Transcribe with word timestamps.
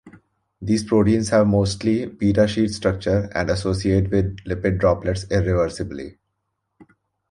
These 0.59 0.83
proteins 0.85 1.29
have 1.29 1.45
mostly 1.45 2.07
beta-sheet 2.07 2.69
structure 2.71 3.29
and 3.35 3.51
associate 3.51 4.09
with 4.09 4.35
lipid 4.45 4.79
droplets 4.79 5.29
irreversibly. 5.29 6.17